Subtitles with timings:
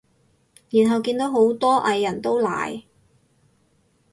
[0.71, 2.85] 然後見到好多藝人都奶